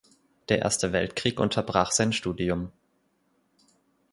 Der 0.49 0.57
Erste 0.63 0.93
Weltkrieg 0.93 1.39
unterbrach 1.39 1.91
sein 1.91 2.11
Studium. 2.11 2.71